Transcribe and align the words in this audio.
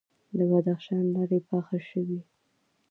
د 0.37 0.39
بدخشان 0.51 1.03
لارې 1.15 1.39
پاخه 1.49 1.77
شوي؟ 1.89 2.19